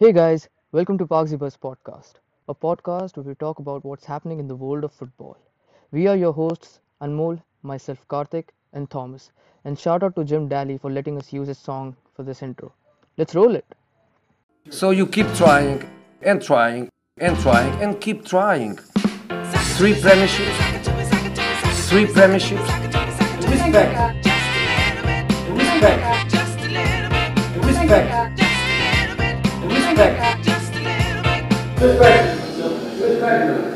[0.00, 4.46] Hey guys, welcome to Parksy podcast, a podcast where we talk about what's happening in
[4.46, 5.36] the world of football.
[5.90, 9.32] We are your hosts, Anmol, myself Karthik, and Thomas.
[9.64, 12.72] And shout out to Jim Daly for letting us use his song for this intro.
[13.16, 13.64] Let's roll it.
[14.70, 15.82] So you keep trying
[16.22, 18.76] and trying and trying and keep trying.
[19.78, 20.60] Three premierships,
[21.88, 22.68] three premierships.
[23.50, 24.26] Respect.
[25.58, 26.34] Respect.
[27.66, 28.27] Respect.
[29.98, 30.46] Respect.
[31.80, 32.38] Respect.
[33.00, 33.68] Respect.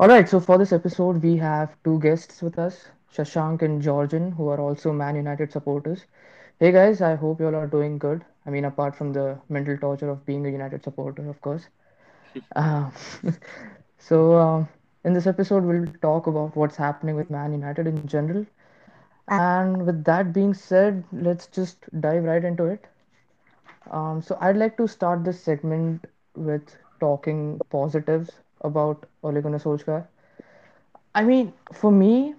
[0.00, 4.48] Alright, so for this episode, we have two guests with us, Shashank and Georgian, who
[4.48, 6.06] are also Man United supporters.
[6.58, 8.24] Hey guys, I hope you all are doing good.
[8.46, 11.66] I mean, apart from the mental torture of being a United supporter, of course.
[12.56, 12.90] Uh,
[13.98, 14.68] so, um,
[15.04, 18.46] in this episode, we'll talk about what's happening with Man United in general.
[19.28, 22.86] And with that being said, let's just dive right into it.
[23.90, 30.06] Um, so, I'd like to start this segment with talking positives about Ole Gunnar Solskjaer.
[31.14, 32.34] I mean, for me,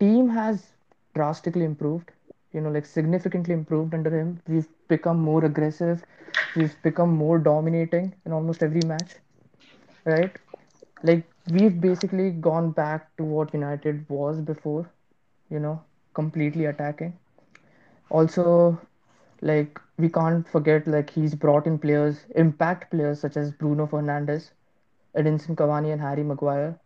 [0.00, 0.74] team has
[1.14, 2.10] drastically improved.
[2.52, 4.40] You know, like significantly improved under him.
[4.46, 6.04] We've become more aggressive.
[6.54, 9.16] We've become more dominating in almost every match,
[10.04, 10.36] right?
[11.02, 14.90] Like we've basically gone back to what United was before.
[15.50, 17.18] You know, completely attacking.
[18.10, 18.80] Also,
[19.42, 24.52] like we can't forget like he's brought in players, impact players such as Bruno Fernandes,
[25.16, 26.78] Edinson Cavani, and Harry Maguire.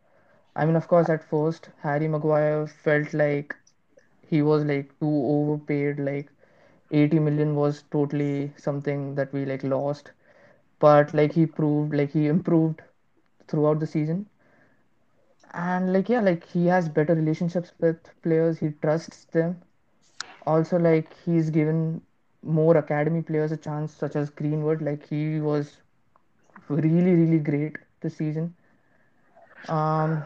[0.56, 3.56] I mean, of course, at first Harry Maguire felt like
[4.26, 5.98] he was like too overpaid.
[6.00, 6.30] Like
[6.90, 10.12] 80 million was totally something that we like lost.
[10.80, 12.82] But like he proved, like he improved
[13.48, 14.26] throughout the season.
[15.54, 18.58] And like yeah, like he has better relationships with players.
[18.58, 19.60] He trusts them.
[20.46, 22.02] Also, like he's given
[22.42, 24.82] more academy players a chance, such as Greenwood.
[24.82, 25.80] Like he was
[26.68, 28.55] really, really great this season.
[29.68, 30.24] Um,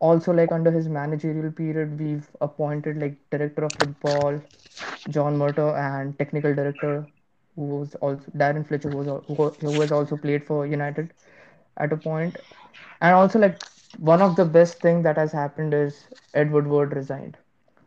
[0.00, 4.40] also, like under his managerial period, we've appointed like director of football
[5.08, 7.06] John Murtough and technical director
[7.56, 11.12] who was also Darren Fletcher, who was who, who has also played for United
[11.76, 11.98] at a.
[13.00, 13.60] And also, like
[13.96, 17.36] one of the best thing that has happened is Ed Woodward resigned.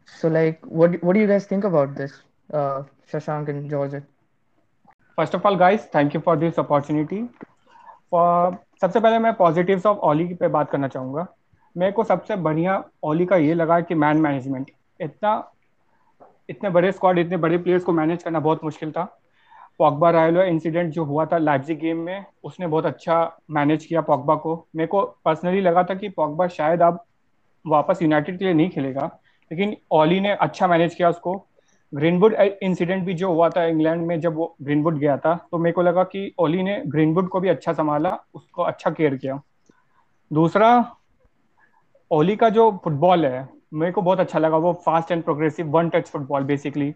[0.07, 2.13] So, like, what what do you guys think about this,
[2.53, 4.01] uh, Shashank and George?
[5.17, 7.21] First of all guys thank you for this opportunity
[8.11, 11.25] for सबसे पहले मैं positives of ओली पे बात करना चाहूँगा
[11.75, 15.33] मेरे को सबसे बढ़िया ओली का ये लगा कि मैन मैनेजमेंट इतना
[16.49, 19.03] इतने बड़े स्क्वाड इतने बड़े प्लेयर्स को मैनेज करना बहुत मुश्किल था
[19.79, 24.35] पॉगबा रायलो इंसिडेंट जो हुआ था लाइप्जिग गेम में, उसने बहुत अच्छा मैनेज किया पॉगबा
[24.35, 27.03] को। मेरे को पर्सनली लगा था कि पॉगबा शायद अब
[27.65, 29.05] वापस यूनाइटेड के लिए नहीं खेलेगा,
[29.51, 31.35] लेकिन ओली ने अच्छा मैनेज किया उसको।
[31.93, 35.73] ग्रीनवुड इंसिडेंट भी जो हुआ था इंग्लैंड में जब वो ग्रीनवुड गया था तो मेरे
[35.73, 39.39] को लगा कि ओली ने ग्रीनवुड को भी अच्छा संभाला, उसको अच्छा केयर किया।
[40.31, 40.69] दूसरा
[42.11, 45.89] ओली का जो फुटबॉल है, मेरे को बहुत अच्छा लगा, वो fast and progressive one
[45.89, 46.93] touch football basically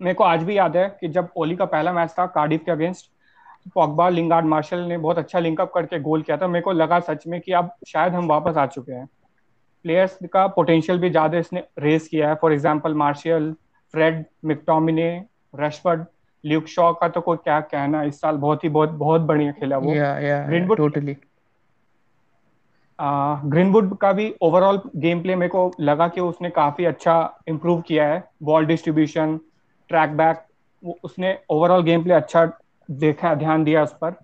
[0.00, 2.72] मेरे को आज भी याद है कि जब ओली का पहला मैच था कार्डिफ के
[2.72, 3.10] अगेंस्ट
[3.74, 7.26] पॉगबा लिंगार्ड मार्शल ने बहुत अच्छा लिंकअप करके गोल किया था। मेरे को लगा सच
[7.26, 9.08] में कि अब शायद हम वापस आ चुके हैं।
[9.84, 13.52] प्लेयर्स का पोटेंशियल भी ज़्यादा इसने रेस किया है। For example Martial
[13.94, 15.24] Fred McTominay
[15.54, 16.04] Rashford
[16.44, 19.78] Luke Shaw का तो कोई क्या कहना इस साल बहुत ही बहुत बहुत बढ़िया खेला
[19.78, 19.92] वो।
[20.48, 21.14] Greenwood- totally.
[23.44, 27.16] ग्रीनवुड का भी ओवरऑल गेम प्ले मेरे को लगा कि उसने काफ़ी अच्छा
[27.48, 29.38] इम्प्रूव किया है। बॉल डिस्ट्रीब्यूशन
[29.90, 30.44] ट्रैक बैक
[31.04, 32.44] उसने ओवरऑल गेम प्ले अच्छा
[32.88, 34.14] देखा, ध्यान दिया उस पर।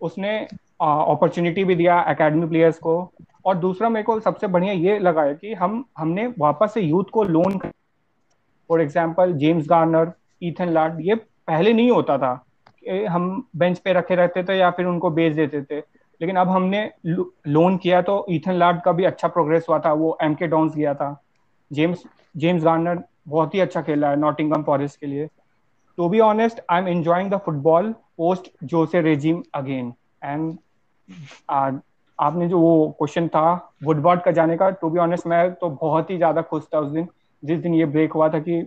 [0.00, 0.38] उसने
[0.80, 3.12] अपॉर्चुनिटी भी दिया एकेडमी प्लेयर्स को।
[3.44, 7.04] और दूसरा मेरे को सबसे बढ़िया ये लगा है कि हम, हमने वापस से यूथ
[7.12, 12.32] को loan for example James Garner Ethan Laird ये पहले नहीं होता था
[13.08, 15.78] हम बेंच पे रखे रहते थे या फिर उनको बेच देते थे।
[16.20, 20.16] लेकिन अब हमने लोन किया तो ईथन लार्ड का भी अच्छा प्रोग्रेस हुआ था, वो
[20.22, 21.22] एम के डॉन्स गया था।
[21.70, 22.02] जेम्स
[22.36, 25.26] जेम्स गार्नर बहुत ही अच्छा खेला है नॉटिंगम फॉरेस्ट के लिए।
[25.98, 29.92] To be honest I am enjoying the football post Jose regime again
[30.24, 31.80] and
[32.18, 33.42] आपने जो वो क्वेश्चन था
[33.84, 36.90] वुडवार्ड का जाने का टू बी ऑनेस्ट मैं तो बहुत ही ज़्यादा खुश था उस
[36.90, 37.08] दिन।
[37.42, 38.60] जिस दिन ये ब्रेक हुआ था कि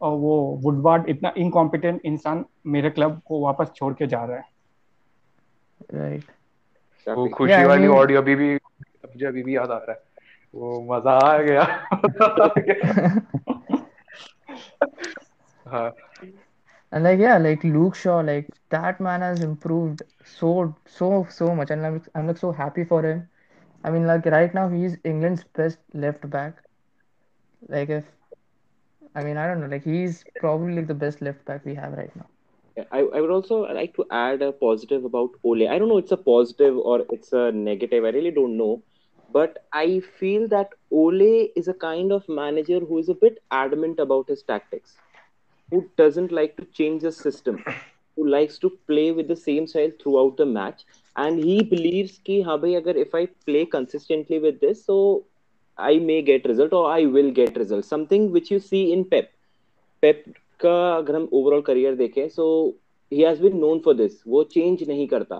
[0.00, 4.44] वो वुडवार्ड इतना इनकॉम्पिटेंट इंसान मेरे क्लब को वापस छोड़ के जा रहा है।
[5.92, 6.24] Right.
[7.06, 9.98] वो खुशी Yeah, वाली ऑडियो अभी भी मुझे अभी भी याद आ रहा है।
[10.54, 11.62] वो मज़ा आ गया।
[16.92, 21.70] And like yeah, like Luke Shaw, like that man has improved so so so much,
[21.70, 23.28] and I'm I'm like so happy for him.
[23.84, 26.62] I mean, like right now he's England's best left back.
[27.68, 28.04] Like if,
[29.14, 31.92] I mean, I don't know, like he's probably like the best left back we have
[31.94, 32.28] right now.
[32.92, 35.68] I, I would also like to add a positive about Ole.
[35.68, 38.04] I don't know it's a positive or it's a negative.
[38.04, 38.82] I really don't know.
[39.32, 43.98] But I feel that Ole is a kind of manager who is a bit adamant
[44.00, 44.98] about his tactics.
[45.72, 47.62] Who doesn't like to change the system,
[48.16, 50.84] who likes to play with the same style throughout the match.
[51.16, 55.24] And he believes कि हाँ भाई अगर if I play consistently with this, so
[55.78, 57.84] I may get result or I will get result.
[57.84, 59.32] Something which you see in Pep.
[60.02, 60.24] Pep
[60.60, 62.46] का अगर हम overall career देखें so
[63.12, 65.36] he has been known for this वो change नहीं करता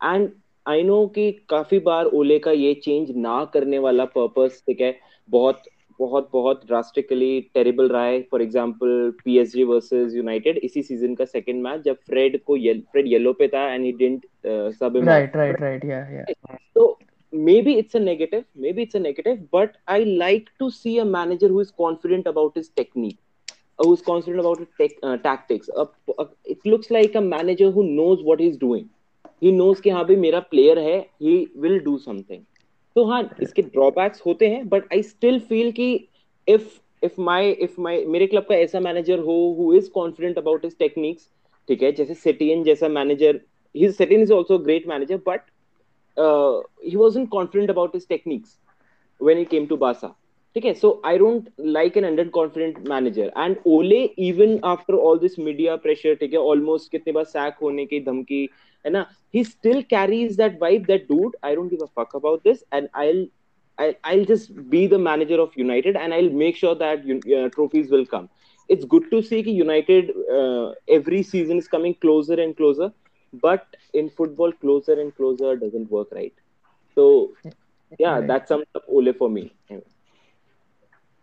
[0.00, 0.30] and
[0.66, 4.94] I know कि काफ़ी बार ओले का ये चेंज ना करने वाला पर्पस ठीक है
[5.30, 5.62] बहुत
[6.02, 11.62] बहुत बहुत ड्रास्टिकली टेरिबल रहा है for example PSG versus United इसी सीज़न का सेकंड
[11.62, 14.26] मैच जब फ्रेड को ये, फ्रेड येलो पे था and he didn't
[14.78, 16.24] sub right right right yeah yeah
[16.76, 16.84] so
[17.32, 21.48] maybe it's a negative maybe it's a negative but i like to see a manager
[21.52, 23.20] who is confident about his technique
[23.78, 25.68] who's confident about his tech, uh, tactics.
[25.76, 25.86] Uh,
[26.18, 28.88] uh, it looks like a manager who knows what he's doing.
[29.40, 32.44] He knows कि हाँ भाई मेरा player है, he will do something.
[32.96, 35.92] तो हाँ इसके drawbacks होते हैं बट आई स्टिल फील कि
[36.48, 36.68] if
[37.02, 40.76] if my if my मेरे क्लब का ऐसा मैनेजर हो who is confident about his
[40.78, 41.28] techniques
[41.68, 43.40] ठीक है, जैसे सिटीन जैसा manager
[43.74, 45.40] he is Setien is also great manager but
[46.86, 48.58] he wasn't confident about his techniques
[49.20, 50.14] when he came to बासा
[50.55, 55.19] ठीक है so I don't like an under confident manager and Ole even after all
[55.19, 58.43] this media pressure ठीक है almost कितने बार sac होने की धमकी
[58.85, 59.05] है ना
[59.35, 62.87] he still carries that vibe that dude I don't give a fuck about this and
[62.95, 63.27] I
[63.77, 68.05] I'll just be the manager of United and I'll make sure that uh, trophies will
[68.05, 68.29] come.
[68.69, 72.91] It's good to see that United uh, every season is coming closer and closer,
[73.33, 76.33] but in football, closer and closer doesn't work right.
[76.97, 77.33] So,
[77.99, 78.27] yeah, Right.
[78.27, 79.53] that's sums up Ole for me.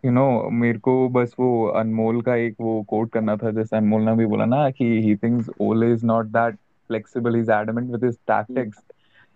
[0.04, 4.02] You know मेरे को बस वो अनमोल का एक वो coat करना था जैसे अनमोल
[4.02, 6.54] ने भी बोला ना कि he thinks Ole is not that
[6.90, 8.78] flexible is adamant with his tactics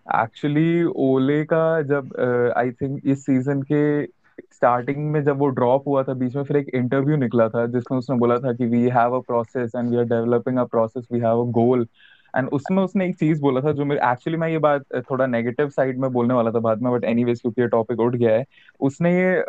[0.05, 2.13] actually Ole का जब
[2.57, 4.05] आई uh, थिंक इस सीज़न के
[4.41, 7.97] स्टार्टिंग में जब वो ड्रॉप हुआ था बीच में फिर एक इंटरव्यू निकला था जिसमें
[7.97, 11.19] उसने बोला था कि we have a process and we are developing a process we
[11.19, 11.87] have a goal
[12.35, 15.69] and उसमें उसने एक चीज़ बोला था जो मेरे एक्चुअली मैं ये बात थोड़ा नेगेटिव
[15.69, 18.45] साइड में बोलने वाला था बाद में बट एनीवेज क्योंकि ये टॉपिक उठ गया है।
[18.79, 19.41] उसने ये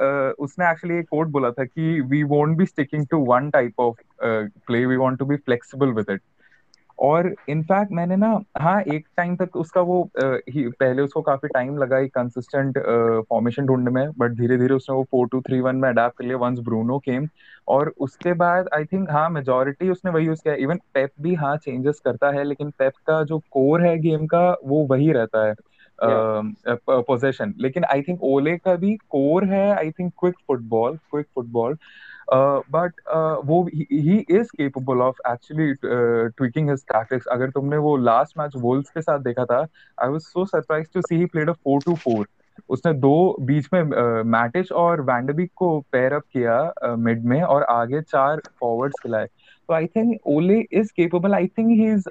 [0.44, 4.00] उसने एक्चुअली एक कोट बोला था कि we won't be sticking to one type of
[4.23, 6.21] play we want to be flexible with it
[6.99, 8.29] और इनफैक्ट मैंने ना
[8.59, 10.03] हाँ एक टाइम तक उसका वो
[10.51, 12.79] ही पहले उसको काफ़ी टाइम लगा एक कंसिस्टेंट
[13.31, 16.25] फॉर्मेशन ढूँढने में बट धीरे धीरे उसने वो फोर टू थ्री वन में अडाप्ट कर
[16.25, 17.29] लिया वंस ब्रूनो केम
[17.69, 20.55] और उसके बाद आई थिंक हाँ मेजोरिटी उसने वही यूज़ किया.
[20.57, 24.49] इवन पेप भी हाँ चेंजेस करता है लेकिन पेप का जो कोर है गेम का
[24.65, 25.55] वो वही रहता है
[26.79, 31.77] पोजेशन लेकिन आई थिंक ओले का भी कोर है I think quick football quick football
[32.28, 33.00] but
[33.46, 35.73] वो he is capable of actually
[36.38, 39.61] tweaking his tactics अगर तुमने वो लास्ट मैच वोल्स के साथ देखा था
[39.99, 42.25] I was so surprise to see he played a 4 two 4
[42.69, 43.82] उसने दो बीच में
[44.31, 49.26] मैटिच और वैंडबिक को पेयर अप किया मिड में और आगे चार फॉरवर्ड्स खिलाए।
[49.69, 52.09] तो I think Ole is capable I think he is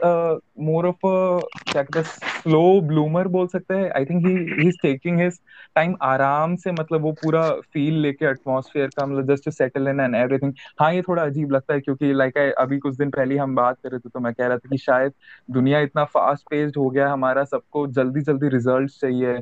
[0.66, 2.06] more of a क्या कहते हैं
[2.44, 4.06] स्लो ब्लूमर बोल सकते हैं.
[4.06, 5.40] Think he he is taking his
[5.76, 10.00] time आराम से मतलब वो पूरा फील लेके एटमॉस्फेयर का मतलब just to settle in
[10.00, 13.56] and everything हाँ ये थोड़ा अजीब लगता है क्योंकि लाइक अभी कुछ दिन पहले हम
[13.56, 15.14] बात कर रहे थे तो मैं कह रहा था कि शायद
[15.52, 19.40] दुनिया इतना फास्ट पेस्ड हो गया, हमारा सबको जल्दी जल्दी रिजल्ट्स चाहिए.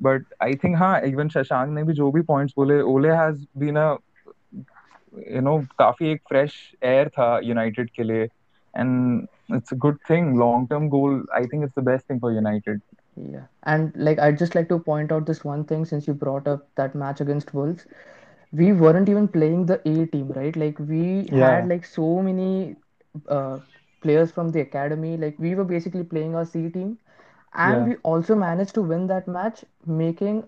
[0.00, 3.76] बट आई थिंक हाँ इवन शशांक ने भी जो भी पॉइंट्स बोले Ole has been
[3.78, 3.94] a
[5.35, 8.23] you know काफी एक फ्रेश एयर था यूनाइटेड के लिए
[8.73, 12.33] and it's a good thing long term goal I think it's the best thing for
[12.35, 12.81] United
[13.15, 16.47] Yeah, and like I'd just like to point out this one thing since you brought
[16.47, 17.85] up that match against Wolves.
[18.51, 20.55] We weren't even playing the A team, right?
[20.55, 21.37] Like we Yeah.
[21.37, 22.77] had like so many
[23.27, 23.59] uh,
[24.01, 25.17] players from the academy.
[25.17, 26.97] Like we were basically playing our C team,
[27.53, 27.85] and Yeah.
[27.85, 30.43] we also managed to win that match, making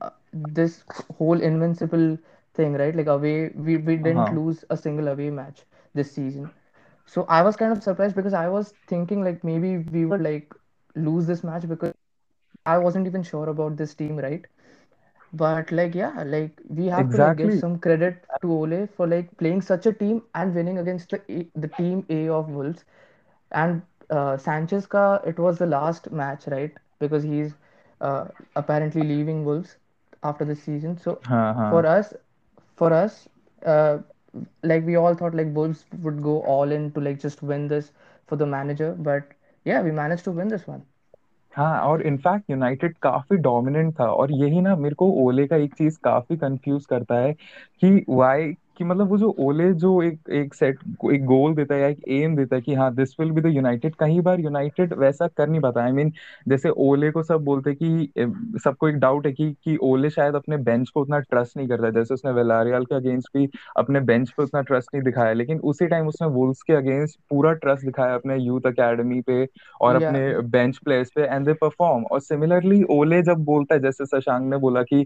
[0.00, 0.84] uh, this
[1.18, 2.18] whole invincible
[2.59, 2.95] thing, right?
[3.01, 3.35] Like away,
[3.69, 4.39] we we didn't Uh-huh.
[4.39, 5.63] lose a single away match
[6.01, 6.51] this season.
[7.15, 10.53] So I was kind of surprised because I was thinking like maybe we would like
[10.95, 11.93] lose this match because
[12.65, 14.45] I wasn't even sure about this team, right?
[15.33, 19.37] But like yeah, like we have to like give some credit to Ole for like
[19.37, 22.85] playing such a team and winning against the A, the team A of Wolves.
[23.51, 26.77] And uh, Sanchez ka it was the last match, right?
[26.99, 27.55] Because he's
[28.01, 29.77] uh, apparently leaving Wolves
[30.23, 30.97] after the season.
[30.97, 32.13] So हाँ for us,
[32.79, 33.27] for us,
[33.65, 33.99] uh,
[34.63, 37.91] like we all thought like Wolves would go all in to like just win this
[38.27, 39.33] for the manager, but
[39.65, 40.85] yeah, we managed to win this one.
[41.53, 45.73] हाँ और in fact United काफ़ी dominant था और यही ना मेरे को ओले का एक
[45.77, 50.53] चीज़ काफ़ी कंफ्यूज करता है कि वाई कि मतलब वो जो ओले जो एक एक
[50.55, 50.79] सेट
[51.13, 53.47] एक गोल देता है या एक एम देता है कि हाँ this will be the
[53.47, 57.23] United कई बार यूनाइटेड वैसा कर नहीं पाता। आई I मीन mean, जैसे ओले को
[57.23, 58.11] सब बोलते कि
[58.59, 61.89] सबको एक डाउट है कि कि ओले शायद अपने बेंच को उतना ट्रस्ट नहीं करता
[61.91, 65.87] जैसे उसने वेलारियल के अगेंस्ट भी अपने बेंच पे उतना ट्रस्ट नहीं दिखाया लेकिन उसी
[65.87, 69.45] टाइम उसने वुल्स के अगेंस्ट पूरा ट्रस्ट दिखाया अपने यूथ अकेडमी पे
[69.81, 70.19] और Yeah, अपने
[70.49, 74.57] बेंच प्लेयर्स पे एंड दे परफॉर्म और सिमिलरली ओले जब बोलता है जैसे शशांक ने
[74.59, 75.05] बोला कि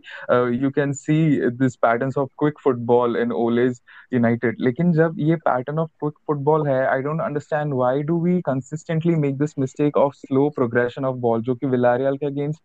[0.56, 1.16] you can see
[1.54, 3.32] this patterns of quick football in
[3.64, 3.82] Ole's
[4.14, 8.40] United लेकिन जब ये पैटर्न ऑफ़ क्विक फुटबॉल है I don't understand why do we
[8.46, 12.62] consistently make this mistake of slow progression of ball जो कि विलारियल के against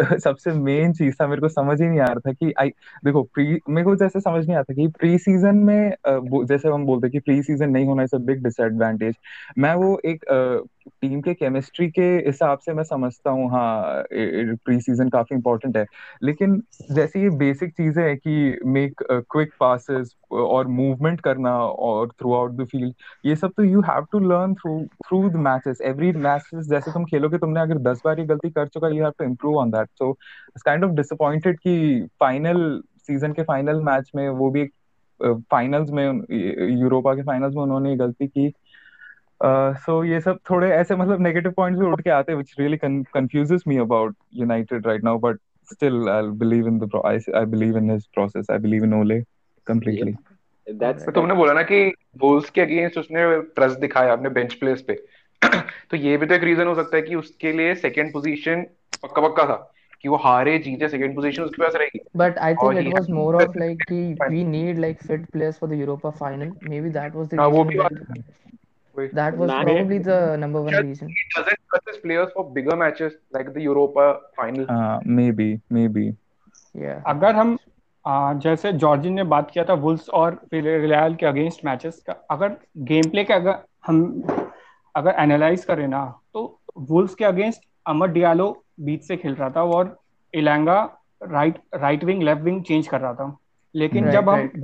[0.20, 2.68] सबसे main चीज़ था, मेरे को समझ ही नहीं आ रहा था कि आई
[3.04, 7.06] देखो प्री मेरे को जैसे समझ नहीं आता कि प्री सीज़न में जैसे हम बोलते
[7.06, 9.14] हैं कि प्री सीज़न नहीं होना इज़ अ बिग डिसएडवांटेज
[9.58, 10.24] मैं वो एक
[10.86, 15.84] टीम के केमिस्ट्री के हिसाब से मैं समझता हूँ हाँ प्री सीज़न काफ़ी इंपॉर्टेंट है।
[16.22, 16.60] लेकिन
[16.92, 22.52] जैसे ये बेसिक चीज़ें हैं कि मेक क्विक पासेस और मूवमेंट करना और थ्रू आउट
[22.52, 26.66] द फ़ील्ड ये सब तो you have to learn through through the matches every matches
[26.68, 29.56] जैसे तुम खेलोगे, तुमने अगर दस बार ये गलती कर चुका you have to improve
[29.58, 30.12] on that so
[30.64, 34.64] kind of disappointed कि फाइनल सीज़न के फाइनल मैच में वो भी
[35.20, 36.04] फाइनल्स में
[36.80, 38.52] यूरोपा के फाइनल्स में उन्होंने गलती की।
[39.44, 43.64] सो ये सब थोड़े ऐसे मतलब नेगेटिव पॉइंट्स भी उठ के आते हैं really confuses
[43.68, 45.38] me about United right now but
[45.72, 49.20] still I believe in the I believe in his process I believe in Ole
[49.66, 50.14] completely
[50.72, 54.94] that's तुमने बोला ना कि बुल्स के अगेंस्ट उसने ट्रस्ट दिखाया अपने बेंच प्लेयर्स पे।
[55.90, 58.62] तो ये भी तो एक रीजन हो सकता है कि उसके लिए सेकंड पोजीशन
[59.02, 62.78] पक्का पक्का था कि वो हारे जीते सेकंड पोजीशन उसके पास रहेगी। But I think
[62.78, 66.52] it was more of like कि we need like fit players for the Europa final
[66.80, 67.92] maybe that was the वो भी बात
[68.98, 71.12] वही That was Man- probably the number one reason.
[71.18, 74.06] he doesn't trust his players for bigger matches like the Europa
[74.40, 76.06] final Uh, maybe, maybe.
[76.74, 77.02] Yeah.
[77.14, 77.56] अगर हम
[78.04, 82.56] आ, जैसे जॉर्जिन ने बात किया था वुल्स और रियल के अगेंस्ट मैचेस का अगर
[82.90, 84.00] गेम प्ले के अगर हम
[84.94, 86.00] अगर एनालाइज करें ना
[86.34, 86.42] तो
[86.90, 87.60] वुल्स के अगेंस्ट
[87.92, 88.48] अमर डियालो
[88.88, 89.96] बीच से खेल रहा था और
[90.34, 90.78] Elanga
[91.22, 93.36] right right wing left wing change कर रहा था
[93.74, 94.54] लेकिन Right, जब right.
[94.54, 94.60] हम.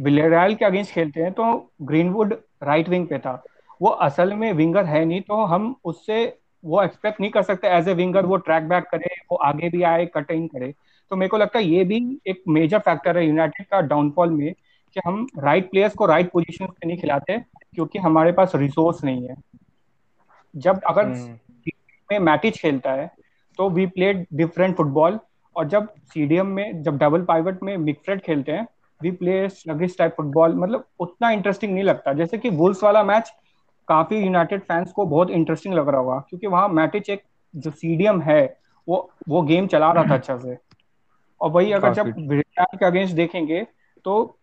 [0.00, 1.44] विलेरियल के अगेंस्ट खेलते हैं तो
[1.82, 3.42] ग्रीनवुड राइट विंग पे था।
[3.80, 6.24] वो असल में विंगर है नहीं तो हम उससे
[6.64, 9.82] वो एक्सपेक्ट नहीं कर सकते एज ए विंगर वो ट्रैक बैक करे वो आगे भी
[9.82, 10.72] आए कटिंग करे।
[11.10, 14.52] तो मेरे को लगता है ये भी एक मेजर फैक्टर है यूनाइटेड का डाउनफॉल में
[14.96, 19.28] कि हम राइट प्लेयर्स को राइट पोजीशन पे नहीं खिलाते क्योंकि हमारे पास रिसोर्स नहीं
[19.28, 19.36] है।
[20.54, 21.38] जब अगर हम्म।
[22.10, 23.10] में मैटिच खेलता है
[23.58, 25.18] तो वी प्लेड डिफरेंट फुटबॉल
[25.56, 28.66] और जब सीडीएम में जब डबल पाइवट में मिकफ्रेड खेलते हैं
[29.02, 33.32] we play sluggish type football मतलब उतना इंटरेस्टिंग नहीं लगता। जैसे कि वुल्स वाला मैच
[33.88, 37.22] काफ़ी यूनाइटेड फैंस को बहुत इंटरेस्टिंग लग रहा होगा क्योंकि वहाँ मैटिच एक
[37.56, 40.56] जो सीडीएम है वो वो गेम चला रहा था अच्छा से।
[41.40, 43.66] और वही अगर जब। विलियन के अगेंस्ट देखेंगे
[44.04, 44.38] तो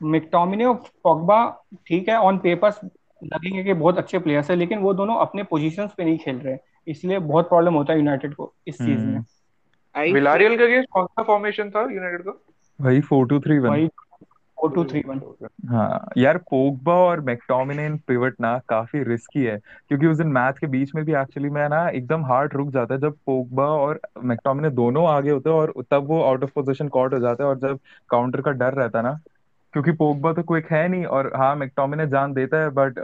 [0.00, 2.80] मिकटोमिने और पॉगबा ठीक है ऑन पेपर्स
[3.24, 6.56] लगेंगे कि बहुत अच्छे प्लेयर्स है लेकिन वो दोनों अपने पोजीशंस पे नहीं खेल रहे
[6.88, 9.20] इसलिए बहुत प्रॉब्लम होता है यूनाइटेड को इस चीज़ में।
[10.12, 12.40] विलारियल के अगेंस्ट कौन सा फॉर्मेशन था यूनाइटेड का?
[12.78, 13.80] वही four two three one.
[14.58, 15.20] Four two three one.
[15.68, 19.56] हाँ यार पोगबा और मैकटोमिने इन पिवट ना काफ़ी रिस्की है
[19.88, 22.94] क्योंकि उस दिन मैच के बीच में भी एक्चुअली मैं ना एकदम हार्ट रुक जाता
[22.94, 26.88] है जब पोगबा और मैकटोमिने दोनों आगे होते हैं और तब वो आउट ऑफ़ पोजीशन
[26.90, 27.78] कॉट हो जाते हैं और जब
[28.10, 29.18] काउंटर का डर रहता है ना
[29.74, 32.98] क्योंकि पोगबा तो क्विक है नहीं और हाँ मैकटोमिने जान देता है बट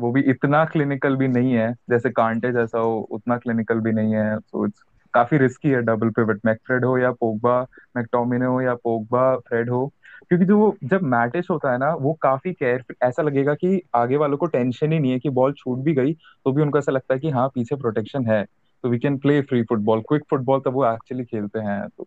[0.00, 4.14] वो भी इतना क्लिनिकल भी नहीं है जैसे कांटे जैसा हो उतना क्लिनिकल भी नहीं
[4.14, 4.82] है सो इट्स
[5.14, 7.60] काफ़ी रिस्की है डबल पिवट मैकफ्रेड हो या पोगबा
[7.96, 9.86] मैकटोमिने हो या पोगबा फ्रेड हो।
[10.28, 14.36] क्योंकि जो जब मैटिश होता है ना, वो काफ़ी केयर ऐसा लगेगा कि आगे वालों
[14.36, 17.14] को टेंशन ही नहीं है कि बॉल छूट भी गई तो भी उनको ऐसा लगता
[17.14, 18.44] है कि हाँ पीछे प्रोटेक्शन है।
[18.84, 22.06] तो we can play free football quick football तब वो एक्चुअली खेलते हैं तो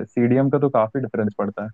[0.00, 1.70] सीडीएम का तो काफ़ी डिफरेंस पड़ता है।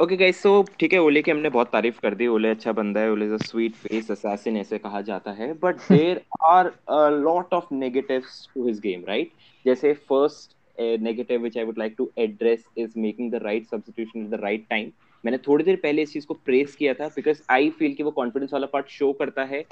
[0.00, 3.00] ओके गाइस सो ठीक है ओले की हमने बहुत तारीफ़ कर दी। ओले अच्छा बंदा
[3.00, 7.08] है Ole is a sweet face assassin ऐसे कहा जाता है। But there are a
[7.14, 9.32] lot of negatives to his game right
[9.64, 10.56] जैसे first
[11.02, 14.66] negative which I would like to address is making the right substitution at the right
[14.70, 14.90] time
[15.24, 18.10] मैंने थोड़ी देर पहले इस चीज़ को प्रेस किया था बिकॉज़ आई फील कि वो
[18.20, 19.64] कॉन्फिडेंस वाला पार्ट शो करता है।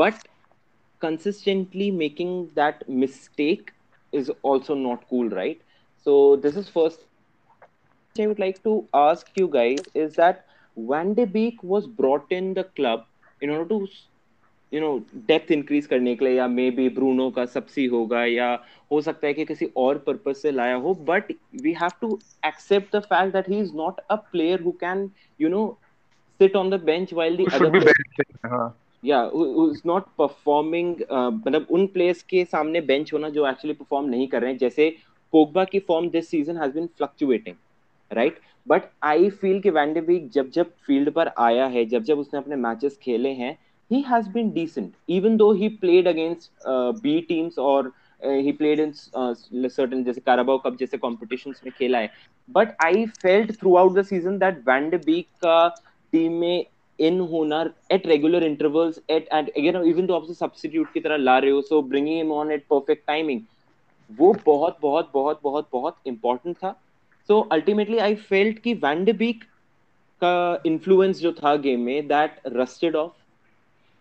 [0.00, 0.28] But
[1.02, 3.70] consistently making that mistake
[4.12, 5.62] is also not cool right
[6.06, 7.06] so this is first
[8.16, 12.54] I would like to ask you guys is that Van de Beek was brought in
[12.54, 13.06] the club
[13.40, 13.88] in order to
[14.72, 14.92] you know
[15.30, 18.52] depth increase करने के लिए या may be Bruno का सबसी होगा या
[18.92, 22.96] हो सकता है कि किसी और पर्पज से लाया हो but we have to accept
[22.96, 25.66] the fact that he is not a player who can you know
[26.40, 28.64] sit on the bench while the should other be players bench हाँ।
[29.02, 29.18] या
[29.66, 34.42] इज़ नॉट परफॉर्मिंग मतलब उन players के सामने bench होना जो actually perform नहीं कर
[34.42, 34.88] रहे हैं जैसे
[35.32, 37.56] पोगबा की form this season has been fluctuating
[38.14, 42.38] right but I feel कि वैंडेबीक जब जब फ़ील्ड पर आया है जब जब उसने
[42.38, 43.56] अपने मैचेस खेले हैं
[43.90, 47.92] decent even though he played against uh, B teams or
[48.22, 49.34] uh, he played in uh,
[49.68, 52.10] certain जैसे Carabao Cup जैसे competitions में खेला है
[52.80, 55.68] I felt throughout the season that Van de Beek का
[56.12, 56.66] टीम में
[56.98, 61.38] इन होना at regular intervals at and again even though आप substitute की तरह ला
[61.38, 63.40] रहे हो so bringing him on at perfect timing
[64.18, 66.74] वो बहुत बहुत बहुत बहुत बहुत important था
[67.28, 69.44] सो अल्टीमेटली आई फेल्ट कि वैंडबीक
[70.22, 73.12] का इन्फ्लुएंस जो था गेम में दैट रस्टेड ऑफ़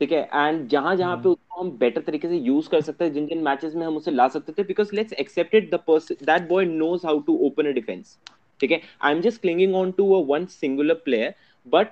[0.01, 0.21] ठीक है?
[0.25, 3.27] एंड जहाँ जहाँ हम्म। पे उसको हम बेटर तरीके से यूज़ कर सकते हैं जिन
[3.27, 6.65] जिन मैचेस में हम उसे ला सकते थे because let's accepted the person that boy
[6.65, 8.17] knows how to open a defence
[8.59, 8.81] ठीक है?
[9.01, 11.33] I am just clinging on to a one singular player
[11.67, 11.87] but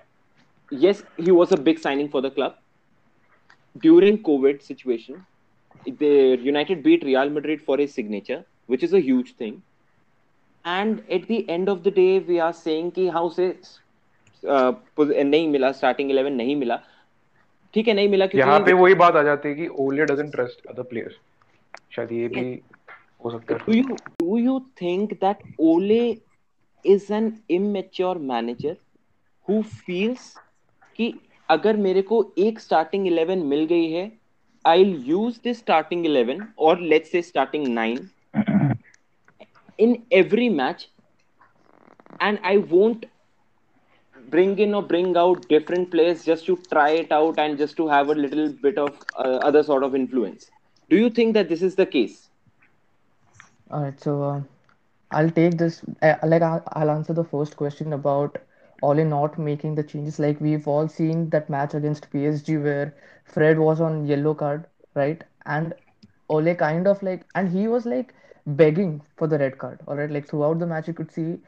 [0.72, 2.58] yes he was a big signing for the club
[3.76, 5.24] during covid situation
[6.46, 9.58] United beat Real Madrid for a signature which is huge thing
[10.66, 13.50] and at the end of the day we are saying कि how से
[14.44, 16.80] uh, नहीं मिला starting 11 नहीं मिला।
[17.74, 20.32] ठीक है नहीं मिला क्योंकि यहाँ पे वही बात आ जाती है कि ओले डजंट
[20.32, 21.14] ट्रस्ट अदर प्लेयर्स
[21.96, 22.62] शायद ये भी
[23.26, 26.02] हो सकता है। Do you do you think that Ole
[26.86, 28.76] is an immature manager
[29.48, 30.36] who feels
[30.96, 31.14] कि
[31.50, 34.12] अगर मेरे को एक स्टार्टिंग 11 मिल गई है
[34.66, 37.98] I will use this starting 11 और let's say starting 9
[39.78, 40.90] in every match
[42.20, 43.06] and i won't
[44.30, 47.88] bring in or bring out different players just to try it out and just to
[47.88, 50.50] have a little bit of uh, other sort of influence.
[50.90, 52.30] Do you think that this is the case?
[53.72, 54.42] All right, so uh,
[55.12, 55.82] I'll take this.
[56.02, 58.38] Uh, like I'll, I'll answer the first question about
[58.82, 60.20] Ole not making the changes.
[60.20, 62.94] Like we've all seen that match against PSG where
[63.26, 65.24] Fred was on yellow card, right?
[65.46, 65.74] And
[66.30, 68.14] Ole kind of like, and he was like
[68.46, 69.80] begging for the red card.
[69.88, 71.40] All right, like throughout the match, you could see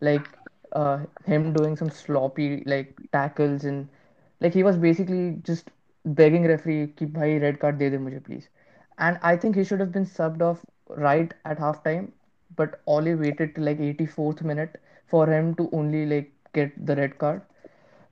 [0.00, 0.26] like
[0.72, 3.88] uh, him doing some sloppy like tackles and
[4.40, 5.70] like he was basically just
[6.04, 8.48] begging referee keep, bhai red card de de mujhe please.
[8.98, 10.64] And i think he should have been subbed off
[11.06, 12.10] right at halftime
[12.56, 17.18] but ollie waited till like 84th minute for him to only like get the red
[17.18, 17.42] card.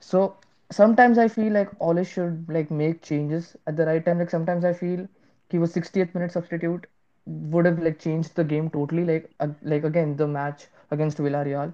[0.01, 0.37] So
[0.71, 4.19] sometimes i feel like ollie should like make changes at the right time.
[4.19, 5.07] Like sometimes i feel
[5.49, 6.87] he was 60th minute substitute
[7.26, 11.74] would have like changed the game totally like uh, like again the match against Villarreal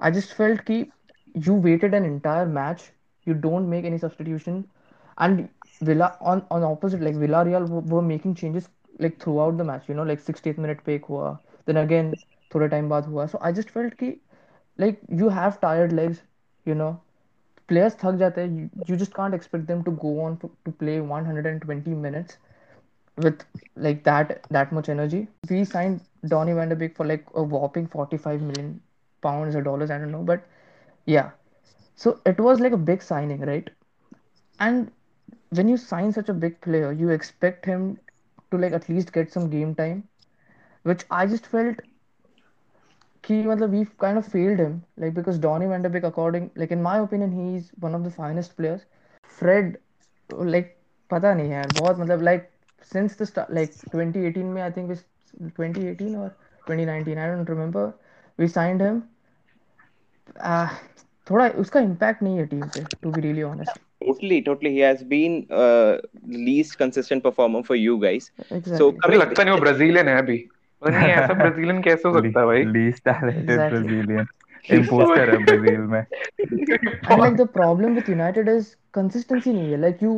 [0.00, 0.78] I just felt कि
[1.46, 2.92] you waited an entire match,
[3.24, 4.64] you don't make any substitution,
[5.18, 5.48] and
[5.80, 8.68] Villa on on opposite like Villarreal were, were making changes
[8.98, 9.88] like throughout the match.
[9.88, 12.14] You know, like 60th minute पे एक हुआ, then again
[12.54, 13.26] थोड़े time बाद हुआ.
[13.34, 14.14] So I just felt कि
[14.78, 16.22] like you have tired legs,
[16.66, 16.92] you know.
[17.70, 18.50] Players थक जाते हैं.
[18.58, 22.38] You, you just can't expect them to go on to, to play 120 minutes
[23.16, 23.44] with
[23.76, 25.28] like that that much energy.
[25.50, 28.80] We signed Donny van de Beek for like a whopping 45 million
[29.22, 30.46] pounds or dollars, I don't know, but
[31.06, 31.30] yeah.
[31.94, 33.70] So it was like a big signing, right?
[34.60, 34.90] And
[35.50, 37.98] when you sign such a big player, you expect him
[38.50, 40.08] to like at least get some game time,
[40.82, 41.80] which I just felt
[43.26, 46.70] कि मतलब we kind of failed him like because Donny van de Beek according like
[46.70, 48.84] in my opinion he's one of the finest players
[49.38, 49.78] Fred
[50.54, 50.76] like
[51.10, 52.49] पता नहीं यार बहुत मतलब like
[52.81, 55.03] since the start like 2018 में I think was
[55.55, 56.29] 2018 or
[56.67, 57.93] 2019 I don't remember
[58.37, 59.03] we signed him
[60.39, 60.69] uh,
[61.29, 65.01] थोड़ा उसका impact नहीं है टीम पे to be really honest totally totally he has
[65.09, 65.97] been uh,
[66.45, 68.77] least consistent performer for you guys exactly.
[68.77, 70.37] so मुझे लगता नहीं वो Brazilian है अभी
[70.81, 73.81] पता नहीं ऐसा ब्राजीलियन कैसे हो सकता है भाई least talented Exactly.
[73.83, 74.31] Brazilian
[74.77, 76.05] imposter है ब्राज़ील में
[76.45, 80.15] and like the problem with United is consistency नहीं है like you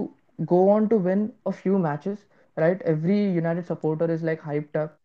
[0.53, 2.17] go on to win a few matches
[2.55, 2.81] right?
[2.81, 4.99] Every united supporter is like hyped up.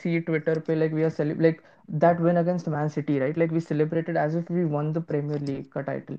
[0.00, 3.36] See twitter pe like we are cele- like that win against man city right?
[3.36, 6.18] Like we celebrated as if we won the premier league title.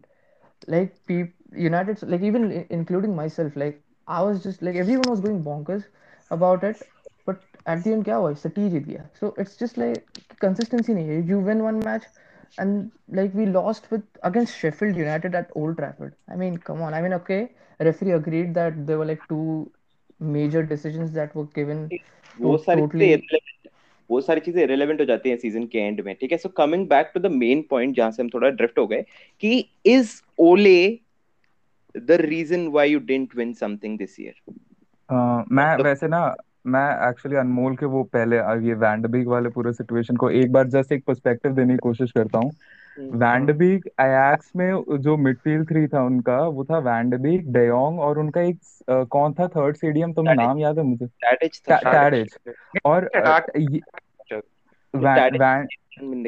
[0.68, 5.44] Like pe- united like even including myself like i was just like everyone was going
[5.44, 5.86] bonkers
[6.32, 6.82] about it
[7.26, 8.36] but at the end kya hua?
[8.36, 9.10] City jeet gaya.
[9.14, 10.08] So it's just like
[10.40, 11.28] consistency nahi hai.
[11.34, 12.06] You win one match
[12.58, 16.16] and like we lost with against Sheffield United at Old Trafford.
[16.30, 16.94] I mean, come on.
[16.94, 19.72] I mean, okay, referee agreed that there were like two
[20.20, 21.82] major decisions that were given
[22.38, 23.70] वो to सारी totally चीज़ें
[24.10, 26.38] वो सारी चीज़ें irrelevant हो जाती हैं season के एंड में ठीक है?
[26.38, 29.06] So coming back to the main point जहाँ से हम थोड़ा ड्रिफ्ट हो गए
[29.44, 30.78] कि is Ole
[31.96, 34.34] the reason why you didn't win something this year
[35.52, 36.20] मैं वैसे ना
[36.68, 40.92] मैं एक्चुअली अनमोल के वो पहले ये वैंडबीक वाले पूरे सिचुएशन को एक बार जस्ट
[40.92, 42.52] एक पर्सपेक्टिव देने की कोशिश करता हूँ।
[42.98, 48.00] हम्म, वैन बीक अयाक्स में जो मिडफील्ड थ्री था उनका वो था वैन बीक डेयोंग
[48.00, 51.08] और उनका एक अ, कौन था थर्ड सीडीएम तुम्हें टैडिच नाम याद है मुझे?
[51.22, 52.38] टैडिच था शायद टैडिच
[52.86, 53.10] और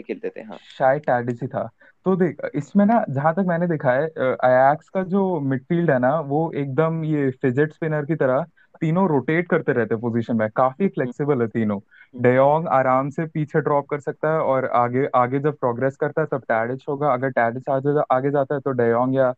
[0.03, 1.69] खेलते थे हाँ। शायद टैडिच ही था।
[2.06, 6.19] तो देख इसमें ना जहाँ तक मैंने देखा है अयाक्स का जो मिडफील्ड है ना
[6.25, 8.45] वो एकदम ये फिजेट स्पिनर की तरह
[8.78, 11.80] तीनों रोटेट करते रहते हैं पोजीशन में। काफ़ी हम्म, फ्लेक्सिबल है तीनों।
[12.13, 16.22] हम्म, डेयोंग आराम से पीछे ड्रॉप कर सकता है और आगे आगे जब प्रोग्रेस करता
[16.22, 19.30] है तब टैडिच होगा। अगर टैडिच आगे आगे जाता है तो डेयोंग या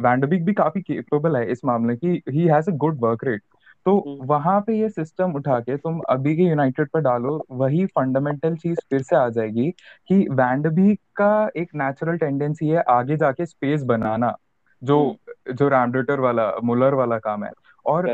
[0.00, 3.42] वैंडबिक भी काफ़ी केपेबल है इस मामले की। He has a good work rate
[3.86, 7.84] तो हम्म, वहाँ पे ये सिस्टम उठा के तुम अभी के यूनाइटेड पर डालो वही
[7.88, 9.70] फंडामेंटल चीज़ फिर से आ जाएगी
[10.08, 14.34] कि वैंडबीक का एक नेचुरल टेंडेंसी है आगे जाके स्पेस बनाना
[14.82, 15.16] जो हम्म,
[15.54, 17.50] जो रैमडेटर वाला मुलर वाला काम है।
[17.88, 18.10] और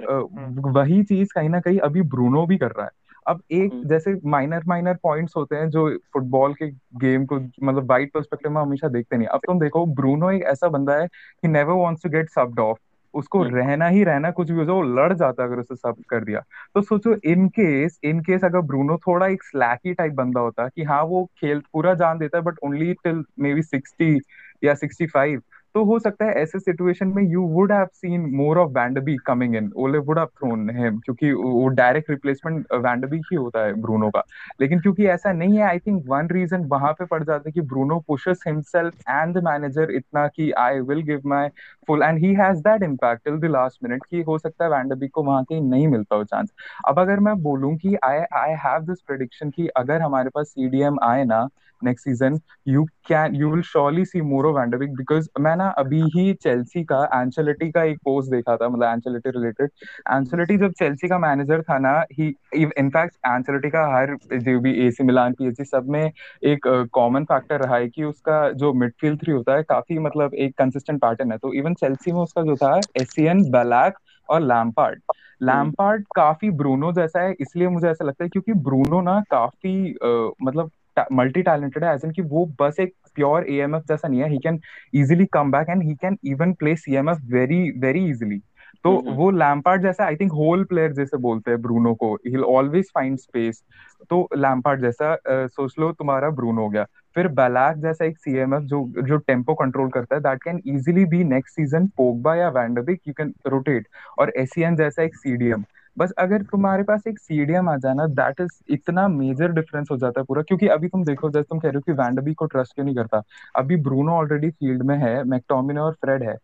[0.69, 2.91] वही चीज़ कहीं ना कहीं अभी ब्रूनो भी कर रहा है।
[3.27, 7.91] अब एक हम्म, जैसे माइनर माइनर पॉइंट्स होते हैं जो फुटबॉल के गेम को मतलब
[7.91, 11.49] वाइड पर्सपेक्टिव में हमेशा देखते नहीं। अब तुम देखो ब्रूनो एक ऐसा बंदा है कि
[11.49, 12.79] never wants to get subbed off
[13.15, 15.97] उसको हम्म, रहना ही रहना कुछ भी हो जाए वो लड़ जाता अगर उसे सब
[16.09, 16.41] कर दिया।
[16.75, 20.83] तो सोचो इन केस इन केस अगर ब्रूनो थोड़ा एक स्लैकी टाइप बंदा होता कि
[20.85, 23.23] हाँ वो खेल पूरा जान देता है but only till
[23.55, 24.19] maybe sixty
[24.63, 25.43] या सिक्सटी फाइव
[25.75, 29.55] तो हो सकता है ऐसे सिचुएशन में you would have seen more of Van de Beek coming
[29.57, 34.11] in Ole would have throne him क्योंकि वो डायरेक्ट रिप्लेसमेंट वैंडबी ही होता है ब्रूनो
[34.11, 34.23] का.
[34.61, 37.61] लेकिन क्योंकि ऐसा नहीं है आई थिंक वन रीजन वहाँ पे पड़ जाता है कि
[37.73, 41.51] Bruno pushes himself and the manager इतना कि I will give my
[41.89, 45.09] full and he has that impact till the last minute कि हो सकता है वैंडबी
[45.09, 46.53] को वहाँ कहीं नहीं मिलता हो चांस
[46.89, 50.99] अब अगर मैं बोलूँ कि I I have this prediction कि अगर हमारे पास सीडीएम
[51.03, 51.47] आए ना
[51.83, 56.01] next season you can you will surely see more of Van de Beek because मैं ना अभी
[56.11, 59.71] ही चेल्सी का एंचेलिटी का एक पोस्ट देखा था मतलब एंचेलिटी रिलेटेड
[60.11, 65.05] एंचेलिटी जब चेल्सी का मैनेजर था ना ही इनफैक्ट एंचेलिटी का हर जो भी एसी
[65.05, 66.03] मिलान पीएसजी सब में
[66.45, 70.57] एक कॉमन फैक्टर रहा है कि उसका जो मिडफील्ड थ्री होता है काफ़ी मतलब एक
[70.59, 73.99] कंसिस्टेंट पैटर्न है। तो इवन चेल्सी में उसका जो था एसियन बैलैक
[74.29, 75.01] और लैम्पार्ड
[75.43, 80.31] लैम्पार्ड काफ़ी ब्रूनो जैसा है इसलिए मुझे ऐसा लगता है क्योंकि ब्रूनो ना काफ़ी अ,
[80.43, 80.71] मतलब
[81.13, 84.39] मल्टी टैलेंटेड है एज एन कि वो बस एक प्योर एएमएफ जैसा नहीं है। He
[84.39, 84.61] can
[84.95, 88.41] easily come back and he can even play CMF very very easily
[88.85, 92.91] तो वो लैम्पार्ड जैसा आई थिंक होल प्लेयर जैसे बोलते हैं ब्रूनो को। ही ऑलवेज
[92.95, 93.63] फाइंड स्पेस
[94.11, 96.85] तो लैम्पार्ड जैसा सोच लो तुम्हारा ब्रूनो हो गया।
[97.17, 101.23] फिर बैलाक जैसा एक सीएमएफ जो जो टेंपो कंट्रोल करता है that can easily be
[101.25, 103.87] next season Pogba या Van de Beek you can rotate
[104.19, 105.65] और एसियन जैसा एक सीडीएम
[105.97, 109.97] बस अगर तुम्हारे पास एक सीडीएम आ जाए ना दैट इज़ इतना मेजर डिफरेंस हो
[109.97, 112.47] जाता है पूरा क्योंकि अभी तुम देखो जैसे तुम कह रहे हो कि वैंडरबिक को
[112.47, 113.23] ट्रस्ट क्यों नहीं करता?
[113.57, 116.37] अभी ब्रूनो ऑलरेडी फ़ील्ड में है मैकटोमिने और फ्रेड है।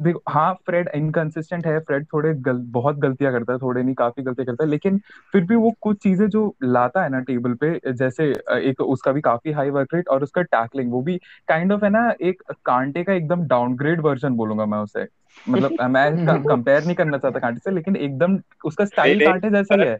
[0.00, 4.22] देखो हाँ फ्रेड इनकंसिस्टेंट है फ्रेड थोड़े गल, बहुत गलतियाँ करता है थोड़े नहीं काफ़ी
[4.22, 4.98] गलतियाँ करता है लेकिन
[5.34, 8.24] फिर भी वो कुछ चीज़ें जो लाता है ना टेबल पे जैसे
[8.70, 11.78] एक उसका भी काफ़ी हाई वर्क रेट और उसका टैकलिंग वो भी काइंड kind ऑफ़
[11.78, 15.06] of है ना एक कांटे का एकदम डाउनग्रेड वर्जन बोलूँगा मैं उसे।
[15.48, 19.74] मतलब मैं कंपेयर नहीं करना चाहता कांटे से लेकिन एकदम उसका स्टाइल नहीं कांटे जैसा
[19.74, 19.98] ही है।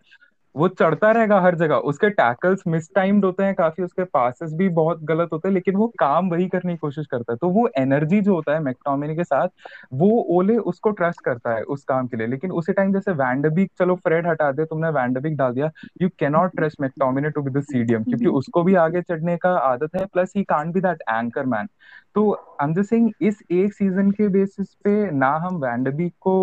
[0.57, 4.69] वो चढ़ता रहेगा हर जगह। उसके टैकल्स मिस टाइम्ड होते हैं काफ़ी उसके पासेस भी
[4.69, 7.69] बहुत गलत होते हैं लेकिन वो काम वही करने की कोशिश करता है। तो वो
[7.79, 9.49] एनर्जी जो होता है मैकटोमिनी के साथ
[9.93, 13.71] वो ओले उसको ट्रस्ट करता है उस काम के लिए। लेकिन उसी टाइम जैसे वैंडबिक
[13.79, 15.71] चलो फ्रेड हटा दे तुमने वैंडबिक डाल दिया
[16.03, 19.97] you cannot trust McTominay to be the CDM क्योंकि उसको भी आगे चढ़ने का आदत
[19.97, 21.69] है plus he can't be that anchor man
[22.15, 26.35] तो आई जस्ट सेइंग इस एक सीज़न के बेसिस पे ना हम वैंडबीक को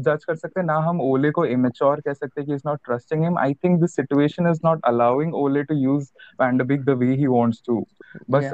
[0.00, 3.22] जज uh, कर सकते ना हम ओले को इमेच्योर कह सकते कि is not trusting
[3.24, 7.26] him I think this situation is not allowing Ole to use Van de Beek the way he
[7.26, 7.84] wants to
[8.30, 8.44] बस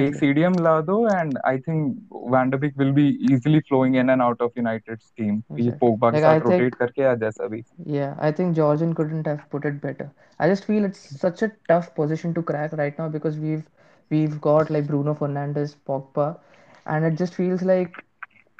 [0.00, 1.96] एक सीडीएम ला दो and I think
[2.32, 5.70] Van de Beek will be easily flowing in and out of United team yeah.
[5.70, 7.62] Pogba के साथ rotate करके या जैसा भी।
[7.96, 10.10] Yeah, I think Georgian couldn't have put it better.
[10.40, 13.64] I just feel it's such a tough position to crack right now because we've
[14.10, 16.38] we've got like Bruno Fernandez, Pogba,
[16.86, 17.98] and it just feels like,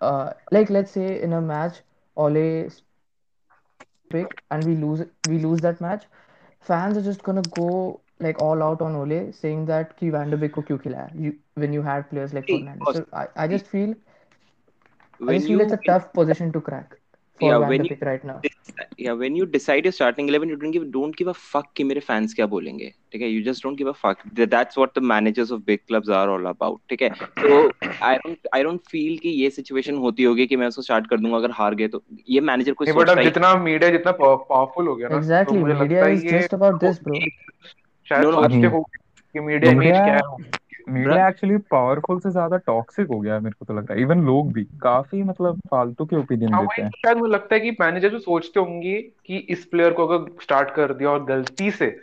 [0.01, 1.81] uh, like let's say in a match,
[2.17, 2.69] Ole
[4.11, 6.05] pick and we lose we lose that match,
[6.61, 10.37] fans are just gonna go like all out on Ole, saying that ki Van de
[10.37, 11.11] Beek ko kyun khilaya?
[11.27, 12.91] You when you had players like Fernandez.
[12.91, 13.95] So I, I just feel,
[15.27, 16.97] I just feel it's a tough position to crack.
[17.41, 18.35] For yeah when you right now.
[19.05, 21.85] yeah when you decide your starting 11 you don't give don't give a fuck कि
[21.85, 24.23] मेरे fans क्या बोलेंगे ठीक है you just don't give a fuck
[24.55, 27.11] that's what the managers of big clubs are all about ठीक है
[27.43, 27.61] so
[28.11, 31.21] I don't I don't feel कि ये situation होती होगी कि मैं उसको start कर
[31.21, 34.97] दूँगा अगर हार गए तो ये मैनेजर कोई सोचता ही जितना मीडिया जितना पावरफुल हो
[34.97, 37.21] गया ना तो Exactly, media है is just about this, bro.
[38.09, 40.21] शायद No, no, सोचते हो कि इमेज मीडिया क्या है
[40.89, 44.03] मीडिया एक्चुअली पावरफुल से ज़्यादा टॉक्सिक हो गया है मेरे को तो लग रहा है
[44.03, 47.55] इवन लोग भी काफ़ी मतलब फालतू के ओपिनियन हाँ देते वही हैं शायद मुझे लगता
[47.55, 51.25] है कि मैनेजर भी सोचते होंगे कि इस प्लेयर को अगर स्टार्ट कर दिया और
[51.25, 51.95] गलती से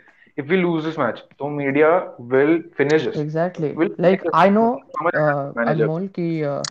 [0.42, 1.88] if we lose this match, so media
[2.32, 3.20] will finish this.
[3.20, 3.80] Exactly.
[3.80, 4.34] Will Like finish this.
[4.34, 5.88] I know, How much uh, manager?
[5.88, 6.66] Anmol, ki, uh,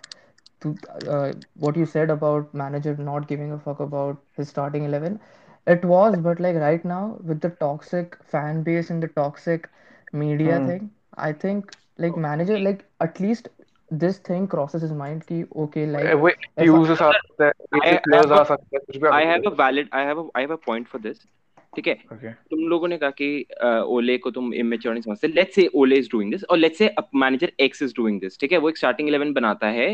[0.61, 5.19] to, uh, what you said about manager not giving a fuck about his starting eleven,
[5.67, 9.69] it was, but like right now with the toxic fan base and the toxic
[10.11, 10.61] media Hmm.
[10.61, 13.49] thing, I think like manager like at least
[13.91, 16.31] this thing crosses his mind ki okay like if I,
[16.63, 19.23] excuses आ सकता है, I, I players have uh a, सकते हैं, कुछ भी I
[19.31, 21.25] have a valid I have a I have a point for this
[21.75, 21.95] ठीक है.
[22.13, 22.31] Okay.
[22.49, 23.45] तुम लोगों ने कहा कि
[23.89, 26.93] ओले को तुम इमेच्योर नहीं समझते let's say Ole is doing this और let's say
[27.15, 29.87] manager X is doing this ठीक है वो एक स्टार्टिंग 11 बनाता है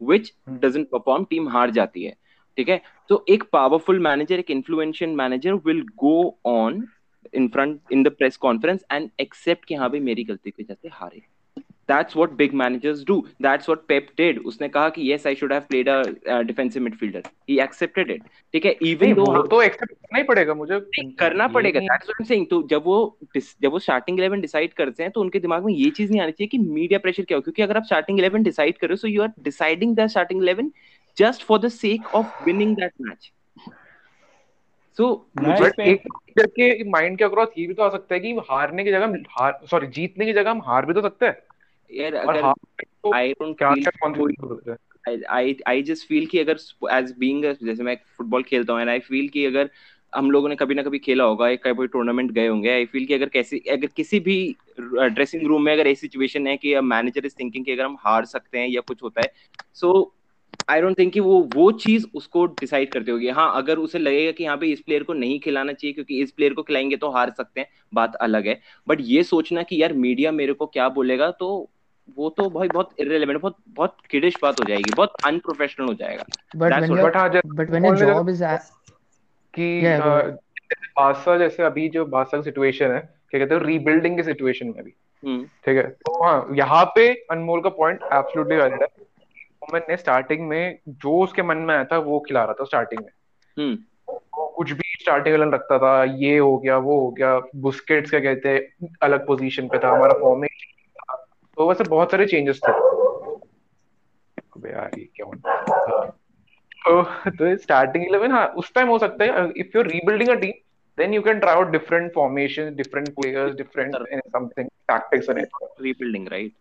[0.00, 0.32] व्हिच.
[0.62, 2.14] डजंट परफॉर्म टीम हार जाती है
[2.58, 6.86] ठीक है तो एक पावरफुल मैनेजर एक influential manager will go on
[7.34, 10.74] in front in the press conference and accept कि हाँ भाई मेरी गलती की वजह
[10.74, 11.22] से हारे
[11.88, 13.14] That's what big managers do.
[13.40, 14.38] That's what Pep did.
[14.46, 15.98] उसने कहा कि yes, I should have played a
[16.32, 17.22] uh, defensive midfielder.
[17.46, 18.26] He accepted it.
[18.54, 18.74] ठीक है,
[19.14, 20.80] though वो तो एक्सेप्ट करना ही पड़ेगा मुझे
[21.20, 22.98] करना पड़ेगा that's what I am saying तो जब वो
[23.36, 26.32] जब वो स्टार्टिंग 11 डिसाइड करते हैं तो उनके दिमाग में ये चीज़ नहीं आनी
[26.32, 28.96] चाहिए कि मीडिया प्रेशर क्या हो क्योंकि अगर आप स्टार्टिंग 11 डिसाइड कर रहे हो
[28.96, 30.70] so you are deciding the starting 11
[31.18, 33.32] just for the sake of winning that match
[34.98, 38.36] so मुझे बट एक करके माइंड के अक्रॉस ये भी तो आ सकता है कि
[38.50, 41.36] हारने की जगह हार सॉरी जीतने की जगह हम हार भी तो सकते हैं
[41.90, 42.44] यार अगर
[43.14, 43.84] I don't feel
[45.30, 46.56] I I just feel कि अगर
[46.92, 49.70] एज बीइंग जैसे मैं फुटबॉल खेलता हूँ एंड आई फील कि अगर
[50.12, 53.06] हम लोगों ने कभी ना कभी खेला होगा एक कोई टूर्नामेंट गए होंगे आई फील
[53.06, 54.36] कि अगर कैसी अगर किसी भी
[54.80, 58.24] ड्रेसिंग रूम में अगर ऐसी सिचुएशन है कि मैनेजर इज़ थिंकिंग कि अगर हम हार
[58.26, 59.32] सकते हैं या कुछ होता है
[59.76, 59.92] सो
[60.68, 64.32] आई डोंट थिंक कि वो वो चीज़ उसको डिसाइड करते होगी। हाँ अगर उसे लगेगा
[64.32, 67.10] कि यहाँ पे इस प्लेयर को नहीं खिलाना चाहिए क्योंकि इस प्लेयर को खिलाएँगे तो
[67.10, 70.88] हार सकते हैं बात अलग है। बट ये सोचना कि यार मीडिया मेरे को क्या
[70.90, 71.48] बोलेगा तो
[72.16, 76.24] वो तो भाई बहुत इरेलीवेंट बहुत बहुत किडिश बात हो जाएगी बहुत अनप्रोफेशनल हो जाएगा।
[76.56, 78.60] बट बोलने job is at,
[79.54, 79.80] कि.
[80.98, 84.94] बादशाह जैसे अभी जो की सिचुएशन है क्या कहते हैं रीबिल्डिंग की सिचुएशन में भी।
[85.26, 85.82] हम्म। ठीक है?
[85.82, 91.22] तो हाँ यहाँ पे अनमोल का पॉइंट एब्सोल्युटली वैलिड है। मोहम्मद ने स्टार्टिंग में जो
[91.22, 93.10] उसके मन में आया था वो खिला रहा था स्टार्टिंग में।
[93.58, 93.78] हम्म।
[94.56, 98.48] कुछ भी स्टार्टिंग एलेवन रखता था ये हो गया वो हो गया बुस्केट्स क्या कहते
[98.48, 100.67] हैं अलग पोजीशन पे था हमारा फॉर्मेशन
[101.58, 102.72] तो वैसे बहुत सारे चेंजेस थे।
[107.56, 108.46] स्टार्टिंग इलेवन हाँ?
[108.46, 110.52] उस टाइम हो सकता है if you rebuilding a team
[110.98, 116.52] then you can try out different formation different players different something tactics rebuilding right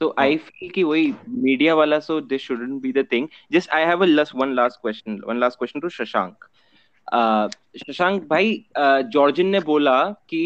[0.00, 3.84] तो आई फील कि वही मीडिया वाला so this shouldn't be the thing just I
[3.84, 6.44] have a last one last question one last question to Shashank
[7.86, 10.44] Shashank भाई Jorginho ने बोला कि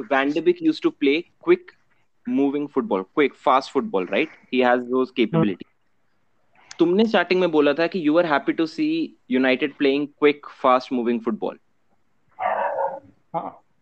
[0.00, 1.70] Van de Beek use to play quick
[2.26, 5.64] moving football quick fast football right he has those capability
[6.78, 8.88] तुमने starting में बोला था कि you are happy to see
[9.30, 11.58] United playing quick fast moving football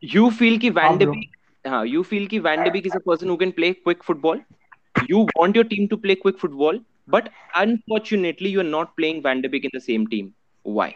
[0.05, 1.29] you feel कि Van de Beek
[1.65, 4.41] हाँ you feel कि Van de Beek is a person who can play quick football
[5.11, 9.59] you want your team to play quick football but unfortunately you are not playing Van de Beek
[9.59, 10.31] in the same team
[10.65, 10.93] why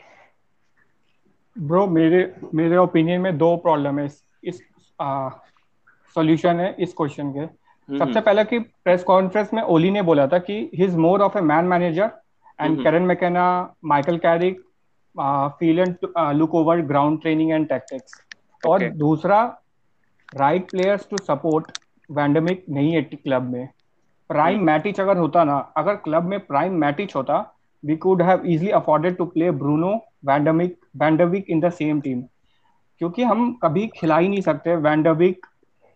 [1.57, 2.21] bro मेरे
[2.55, 4.09] मेरे opinion में दो problem है
[4.45, 4.63] इस
[6.15, 7.47] solution है इस question के।
[7.89, 11.39] सबसे पहले कि प्रेस कॉन्फ्रेंस में ओली ने बोला था कि he is more of
[11.39, 12.11] a man manager
[12.59, 12.83] and.
[12.83, 13.45] Kieran McKenna
[13.85, 14.61] Michael Carrick
[15.59, 15.97] feel and
[16.37, 18.21] look over ground training and tactics
[18.63, 19.41] और दूसरा
[20.33, 21.79] right players to support
[22.11, 23.69] Van de Beek नहीं है क्लब में।
[24.31, 27.39] प्राइम मैटिच अगर होता ना अगर क्लब में प्राइम मैटिच होता
[27.85, 29.93] we could have easily afforded to play Bruno
[30.27, 32.23] Van de Beek Van de Beek in the same team
[33.01, 35.47] क्योंकि हम कभी खिला ही नहीं सकते वैंडविक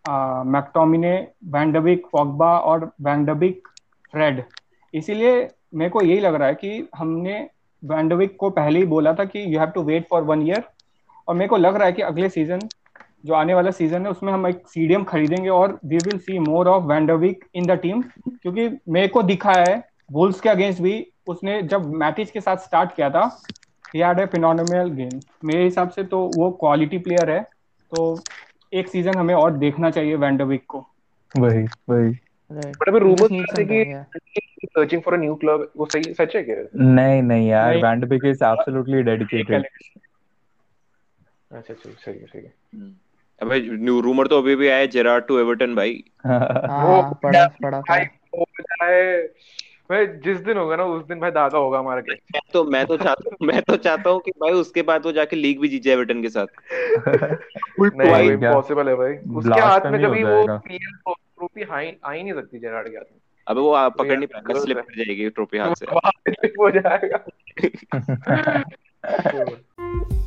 [0.07, 1.17] मैक्टोमिने
[1.53, 3.69] वैंडविक पॉगबा और वैंडबिक
[4.15, 4.43] फ्रेड।
[4.95, 7.39] इसीलिए मेरे को यही लग रहा है कि हमने
[7.83, 10.63] वैंडविक को पहले ही बोला था कि you have to wait for one year
[11.29, 12.69] और मेरे को लग रहा है कि अगले सीज़न
[13.25, 16.69] जो आने वाला सीज़न है, उसमें हम एक सीडीएम खरीदेंगे और we will see more
[16.69, 21.61] of Van de Beek in the team क्योंकि मेरे को दिखा है वुल्स के अगेंस्ट भी, उसने
[21.63, 23.25] जब मैटिच के साथ स्टार्ट किया था
[23.95, 27.41] he had a phenomenal game मेरे हिसाब से तो वो क्वालिटी प्लेयर है
[27.93, 28.15] तो
[28.73, 30.87] एक सीज़न हमें और देखना चाहिए वैंडविक को।
[31.37, 32.13] वही वही।
[32.51, 33.85] बट अभी रूमर्स need थे कि
[34.67, 36.57] searching for a new club वो सही सच है क्या?
[36.75, 39.65] नहीं नहीं यार नहीं। इज़ एब्सोल्युटली डेडिकेटेड
[41.53, 42.55] अच्छा अच्छा सही है सही है।
[43.41, 48.05] अबे न्यू रूमर तो अभी भी आया जेरार्ड टू एवर्टन भाई। हाँ पढ़ा पढ़ा भाई
[48.39, 49.29] हो जाए
[49.91, 52.87] भाई जिस दिन होगा ना उस दिन भाई दादा होगा हमारा क्या मैं तो मैं
[52.87, 55.69] तो चाहता हूँ मैं तो चाहता हूँ कि भाई उसके बाद वो जाके लीग भी
[55.69, 56.47] जीत जाए एवर्टन के साथ।
[57.81, 59.15] नहीं भाई भाई इम्पॉसिबल है भाई?
[59.37, 63.05] उसके हाथ में कभी वो पीएल ट्रॉफी हाई आ ही नहीं सकती जेरार्ड के हाथ
[63.13, 65.87] में। अबे वो आप पकड़ नहीं पाएगा स्लिप है। कर जाएगी ट्रॉफी हाथ से।
[66.47, 67.25] हो जाएगा।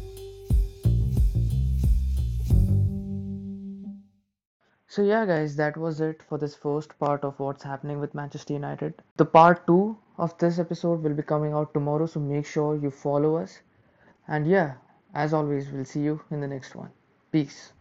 [4.91, 8.53] So yeah, guys, that was it for this first part of what's happening with Manchester
[8.53, 8.95] United.
[9.17, 12.89] The part two of this episode will be coming out tomorrow, so make sure you
[12.89, 13.59] follow us.
[14.27, 14.73] And yeah,
[15.13, 16.89] as always, we'll see you in the next one.
[17.31, 17.71] Peace.